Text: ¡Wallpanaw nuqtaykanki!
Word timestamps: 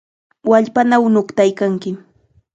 ¡Wallpanaw 0.49 1.03
nuqtaykanki! 1.13 1.89